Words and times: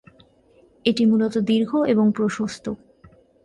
এটি 0.85 1.03
মূলত 1.05 1.35
দীর্ঘ 1.41 1.71
এবং 1.83 2.05
প্রশস্ত। 2.11 2.65